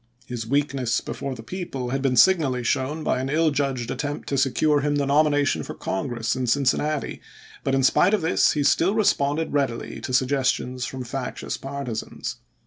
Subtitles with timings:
[0.25, 4.37] His weakness before the people had been signally shown by an ill judged attempt to
[4.39, 7.21] secure him the nomination for Congress in Cincin nati,
[7.63, 12.37] but in spite of this he still responded readily to suggestions from factious partisans.